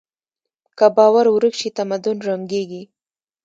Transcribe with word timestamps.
که 0.77 0.85
باور 0.97 1.25
ورک 1.31 1.53
شي، 1.59 1.69
تمدن 1.77 2.17
ړنګېږي. 2.27 2.83